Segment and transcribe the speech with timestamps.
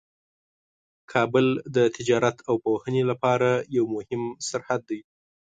[1.11, 4.99] کابل د تجارت او پوهنې لپاره یوه مهمه سرحد ده.